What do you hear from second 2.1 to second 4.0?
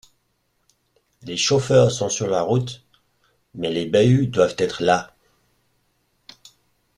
la route. Mais les